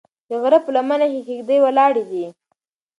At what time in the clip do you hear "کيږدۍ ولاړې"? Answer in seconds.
1.27-2.03